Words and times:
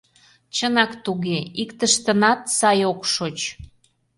Чынак 0.55 0.91
туге, 1.03 1.37
иктыштынат 1.61 2.41
сай 2.57 2.79
ок 2.91 3.01
шоч. 3.13 3.37